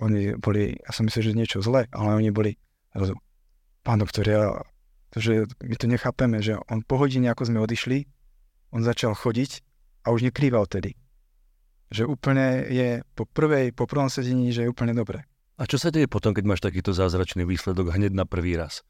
[0.00, 2.56] oni boli, ja som myslel, že niečo zle, ale oni boli,
[3.84, 4.56] pán doktor, ja,
[5.12, 8.08] že my to nechápeme, že on po hodine, ako sme odišli,
[8.72, 9.60] on začal chodiť
[10.08, 10.96] a už nekrýval tedy.
[11.90, 15.26] Že úplne je po prvej, po prvom sedení, že je úplne dobre.
[15.60, 18.80] A čo sa deje potom, keď máš takýto zázračný výsledok hneď na prvý raz?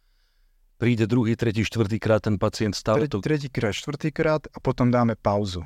[0.78, 3.20] Príde druhý, tretí, štvrtý krát ten pacient stále to...
[3.20, 5.60] tretíkrát, štvrtýkrát a potom dáme pauzu.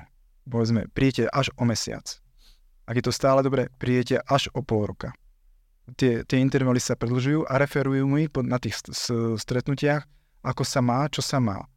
[0.48, 2.06] Povedzme, príjete až o mesiac.
[2.88, 5.14] Ak je to stále dobre, príjete až o pol roka.
[5.92, 8.80] Tie, tie intervaly sa predlžujú a referujú mi na tých
[9.36, 10.08] stretnutiach,
[10.44, 11.68] ako sa má, čo sa má.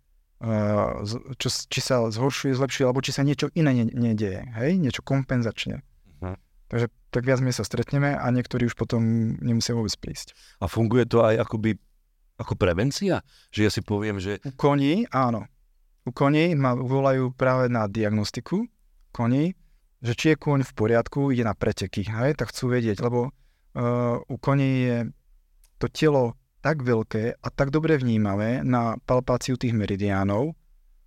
[1.41, 4.45] Čo, či sa zhoršuje, zlepšuje, alebo či sa niečo iné ne, nedieje.
[4.53, 4.77] Hej?
[4.77, 5.81] Niečo kompenzačne.
[6.21, 6.37] Uh-huh.
[6.69, 9.01] Takže tak viac my sa stretneme a niektorí už potom
[9.41, 10.37] nemusia vôbec prísť.
[10.61, 11.81] A funguje to aj akoby
[12.37, 13.25] ako prevencia?
[13.49, 14.37] Že ja si poviem, že...
[14.45, 15.49] U koní, áno.
[16.05, 18.61] U koní ma volajú práve na diagnostiku
[19.09, 19.57] koní,
[20.05, 22.05] že či je kôň v poriadku, ide na preteky.
[22.05, 22.37] Hej?
[22.37, 23.33] Tak chcú vedieť, lebo
[24.27, 24.97] u koní je
[25.77, 26.33] to telo
[26.65, 30.57] tak veľké a tak dobre vnímavé na palpáciu tých meridiánov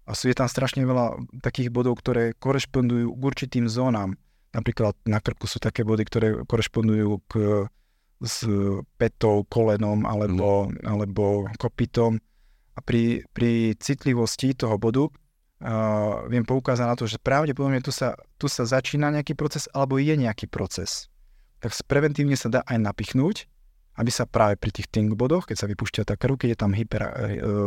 [0.06, 4.14] a sú je tam strašne veľa takých bodov, ktoré korešpondujú k určitým zónam.
[4.50, 7.32] Napríklad na krku sú také body, ktoré korešpondujú k
[8.20, 8.44] s
[9.00, 10.84] petou, kolenom alebo, mm.
[10.84, 12.20] alebo kopytom.
[12.76, 18.14] A pri, pri citlivosti toho bodu uh, viem poukázať na to, že pravdepodobne tu sa,
[18.36, 21.09] tu sa začína nejaký proces alebo je nejaký proces.
[21.60, 23.48] Tak preventívne sa dá aj napichnúť
[24.00, 26.72] aby sa práve pri tých think bodoch, keď sa vypúšťa tá krv, keď je tam
[26.72, 27.12] hyper, uh,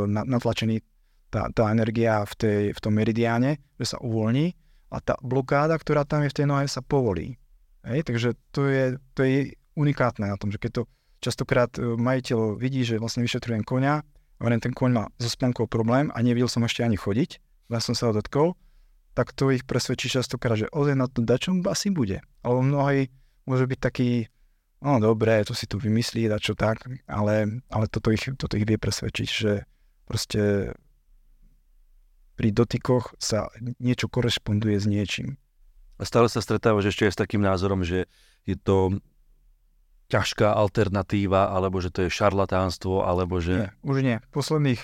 [0.10, 0.82] natlačený
[1.30, 4.58] tá, tá energia v, tej, v tom meridiáne, že sa uvoľní
[4.94, 7.38] a tá blokáda, ktorá tam je v tej nohe, sa povolí.
[7.86, 8.84] Hej, takže to je,
[9.18, 10.82] to je unikátne na tom, že keď to
[11.20, 14.06] častokrát e, majiteľ vidí, že vlastne vyšetrujem konia,
[14.38, 17.42] len ten koň má so spánkou problém a nevidel som ešte ani chodiť,
[17.74, 18.54] len som sa ho dotkol,
[19.18, 22.22] tak to ich presvedčí častokrát, že ozaj na to dačom asi bude.
[22.46, 23.10] Alebo mnohí
[23.46, 24.10] môže byť taký
[24.84, 28.68] no dobre, to si tu vymyslí, a čo tak, ale, ale toto, ich, toto ich
[28.68, 29.64] vie presvedčiť, že
[30.04, 30.76] proste
[32.36, 33.48] pri dotykoch sa
[33.80, 35.40] niečo korešponduje s niečím.
[35.98, 38.12] A stále sa stretávaš ešte aj s takým názorom, že
[38.44, 39.00] je to
[40.12, 43.56] ťažká alternatíva, alebo že to je šarlatánstvo, alebo že...
[43.56, 44.18] Nie, už nie.
[44.36, 44.82] Posledných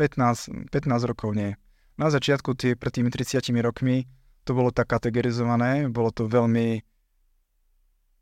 [0.00, 1.60] 15, 15 rokov nie.
[2.00, 4.08] Na začiatku, tie, pred tými 30 rokmi,
[4.42, 6.82] to bolo tak kategorizované, bolo to veľmi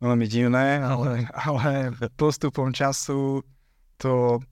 [0.03, 3.47] veľmi divné, ale, ale postupom času
[3.97, 4.43] to...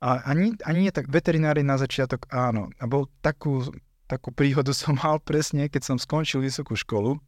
[0.00, 2.72] A ani, ani nie tak veterinári na začiatok áno.
[2.80, 3.68] A bol takú,
[4.08, 7.18] takú príhodu som mal presne, keď som skončil vysokú školu.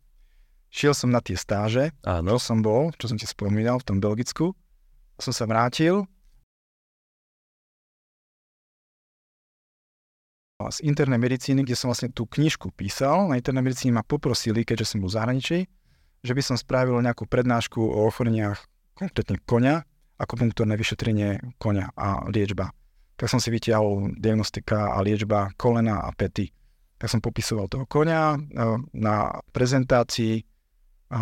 [0.73, 2.33] Šiel som na tie stáže, áno.
[2.33, 4.57] čo som bol, čo som ti spomínal v tom Belgicku.
[5.21, 6.09] Som sa vrátil
[10.71, 13.27] z internej medicíny, kde som vlastne tú knižku písal.
[13.27, 15.59] Na internej medicíne ma poprosili, keďže som bol v zahraničí,
[16.23, 18.63] že by som spravil nejakú prednášku o ochoreniach
[18.95, 19.83] konkrétne konia,
[20.19, 22.71] akupunktúrne vyšetrenie konia a liečba.
[23.19, 26.51] Tak som si vytiahol diagnostika a liečba kolena a pety.
[26.99, 28.39] Tak som popisoval toho konia e,
[28.95, 30.47] na prezentácii
[31.11, 31.21] a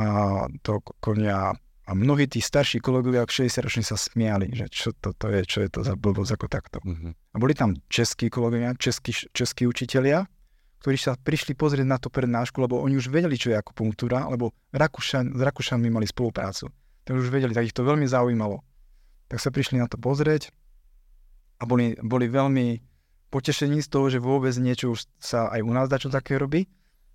[0.61, 1.57] toho konia
[1.91, 5.59] a mnohí tí starší kolegovia, 60 roční sa smiali, že čo to, to je, čo
[5.67, 6.79] je to za blbosť ako takto.
[6.87, 7.11] Uh-huh.
[7.11, 10.23] A boli tam českí kolegovia, českí, českí učitelia,
[10.81, 14.57] ktorí sa prišli pozrieť na to prednášku, lebo oni už vedeli, čo je akupunktúra, lebo
[14.73, 16.73] Rakúšan, s Rakúšanmi mali spoluprácu.
[17.05, 18.65] Tak už vedeli, tak ich to veľmi zaujímalo.
[19.29, 20.49] Tak sa prišli na to pozrieť
[21.61, 22.81] a boli, boli veľmi
[23.29, 26.67] potešení z toho, že vôbec niečo už sa aj u nás dačo také robí.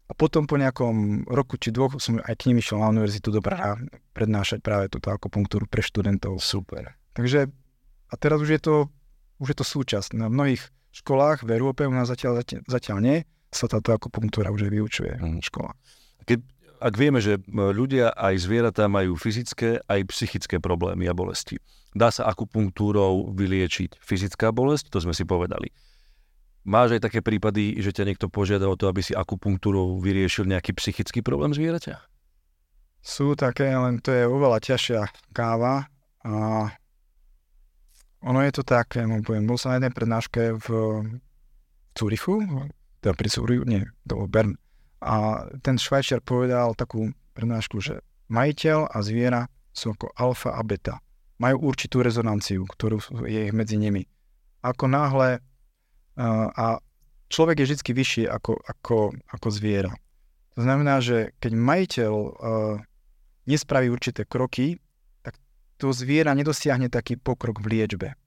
[0.05, 3.41] A potom po nejakom roku či dvoch som aj k ním išiel na univerzitu do
[3.41, 3.81] Praha
[4.13, 6.37] prednášať práve túto akupunktúru pre študentov.
[6.37, 6.93] Super.
[7.17, 7.49] Takže
[8.05, 8.75] a teraz už je to,
[9.41, 10.13] už je to súčasť.
[10.13, 10.61] Na mnohých
[10.93, 13.17] školách v Európe u nás zatiaľ, zatiaľ, zatiaľ nie,
[13.51, 15.77] sa táto akupunktúra už aj vyučuje v školách.
[16.25, 16.39] Keď,
[16.81, 21.61] ak vieme, že ľudia aj zvieratá majú fyzické aj psychické problémy a bolesti,
[21.95, 25.71] dá sa akupunktúrou vyliečiť fyzická bolesť, to sme si povedali.
[26.65, 30.73] Máš aj také prípady, že ťa niekto požiada o to, aby si akupunktúrou vyriešil nejaký
[30.73, 32.01] psychický problém zvieraťa?
[33.05, 35.85] Sú také, len to je oveľa ťažšia káva
[36.25, 36.33] a
[38.25, 40.67] ono je to tak, ja poviem, bol som na jednej prednáške v
[41.93, 42.41] Cúrichu,
[43.05, 44.57] teda pri Súriu, nie, to Bern.
[45.05, 48.01] A ten Švajčiar povedal takú prednášku, že
[48.33, 50.97] majiteľ a zviera sú ako alfa a beta.
[51.37, 52.97] Majú určitú rezonanciu, ktorú
[53.29, 54.09] je medzi nimi.
[54.65, 55.37] Ako náhle
[56.17, 56.81] a
[57.29, 59.93] človek je vždy vyšší ako, ako, ako zviera.
[60.57, 62.13] To znamená, že keď majiteľ
[63.45, 64.81] nespraví určité kroky,
[65.21, 65.37] tak
[65.77, 68.17] to zviera nedosiahne taký pokrok v liečbe.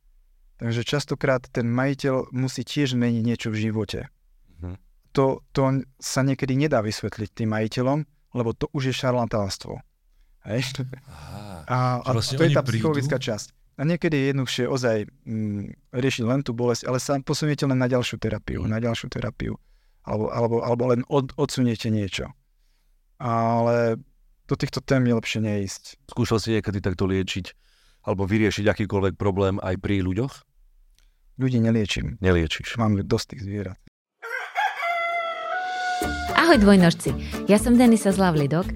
[0.63, 4.07] Takže častokrát ten majiteľ musí tiež meniť niečo v živote
[5.13, 5.63] to, to
[5.99, 7.99] sa niekedy nedá vysvetliť tým majiteľom,
[8.39, 9.81] lebo to už je šarlatánstvo.
[10.47, 10.87] Hej?
[11.67, 13.51] a, a vlastne to je tá psychologická časť.
[13.79, 17.87] A niekedy je jednoduchšie ozaj mm, riešiť len tú bolesť, ale sa posuniete len na
[17.87, 18.71] ďalšiu terapiu, mm.
[18.71, 19.55] na ďalšiu terapiu.
[20.03, 22.33] Alebo, alebo, alebo len od, odsuniete niečo.
[23.23, 23.99] Ale
[24.49, 25.83] do týchto tém je lepšie neísť.
[26.11, 27.55] Skúšal si niekedy takto liečiť
[28.09, 30.33] alebo vyriešiť akýkoľvek problém aj pri ľuďoch?
[31.39, 32.17] Ľudí neliečím.
[32.19, 32.81] Neliečíš.
[32.81, 33.79] Mám dosť tých zvierat.
[36.39, 37.11] Ahoj dvojnožci,
[37.51, 38.71] ja som Denisa Zlavlidok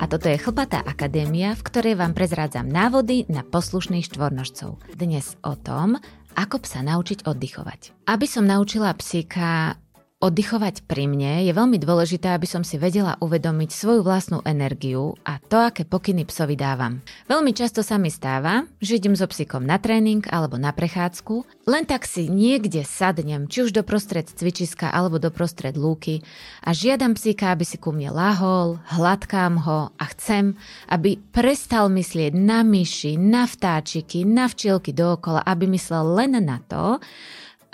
[0.00, 4.80] a toto je Chlpatá akadémia, v ktorej vám prezrádzam návody na poslušných štvornožcov.
[4.96, 6.00] Dnes o tom,
[6.38, 8.06] ako psa naučiť oddychovať.
[8.06, 9.76] Aby som naučila psíka
[10.18, 15.38] oddychovať pri mne, je veľmi dôležité, aby som si vedela uvedomiť svoju vlastnú energiu a
[15.38, 16.98] to, aké pokyny psovi dávam.
[17.30, 21.86] Veľmi často sa mi stáva, že idem so psíkom na tréning alebo na prechádzku, len
[21.86, 26.26] tak si niekde sadnem, či už do prostred cvičiska alebo do prostred lúky
[26.66, 30.58] a žiadam psíka, aby si ku mne lahol, hladkám ho a chcem,
[30.90, 36.98] aby prestal myslieť na myši, na vtáčiky, na včielky dookola, aby myslel len na to,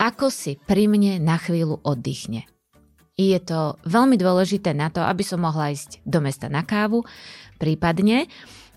[0.00, 2.46] ako si pri mne na chvíľu oddychne.
[3.14, 7.06] Je to veľmi dôležité na to, aby som mohla ísť do mesta na kávu,
[7.62, 8.26] prípadne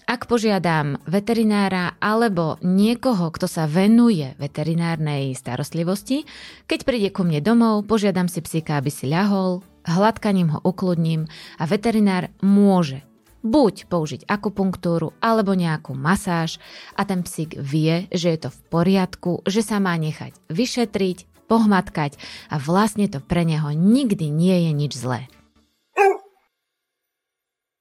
[0.08, 6.23] ak požiadam veterinára alebo niekoho, kto sa venuje veterinárnej starostlivosti,
[6.63, 11.27] keď príde ku mne domov, požiadam si psíka, aby si ľahol, hladkaním ho ukludním
[11.60, 13.06] a veterinár môže
[13.47, 16.60] buď použiť akupunktúru alebo nejakú masáž
[16.93, 22.19] a ten psík vie, že je to v poriadku, že sa má nechať vyšetriť, pohmatkať
[22.51, 25.31] a vlastne to pre neho nikdy nie je nič zlé.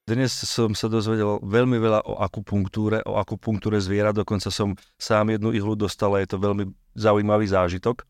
[0.07, 5.51] Dnes som sa dozvedel veľmi veľa o akupunktúre, o akupunktúre zviera, dokonca som sám jednu
[5.51, 8.07] ihlu dostal a je to veľmi zaujímavý zážitok.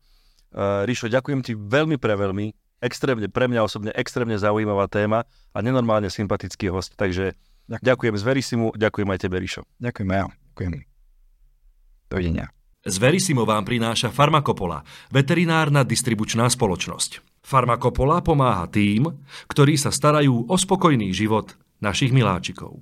[0.54, 5.58] Uh, Ríšo, ďakujem ti veľmi pre veľmi, extrémne, pre mňa osobne extrémne zaujímavá téma a
[5.58, 7.34] nenormálne sympatický host, takže
[7.68, 7.84] Ďakujem.
[7.84, 9.62] ďakujem z Verisimu, ďakujem aj tebe, Ríšo.
[9.76, 10.26] Ďakujem ja,
[10.56, 10.72] ďakujem.
[12.08, 12.46] Dovidenia.
[12.88, 14.80] Z Verisimo vám prináša Farmakopola,
[15.12, 17.20] veterinárna distribučná spoločnosť.
[17.44, 19.12] Farmakopola pomáha tým,
[19.44, 21.52] ktorí sa starajú o spokojný život
[21.84, 22.80] našich miláčikov.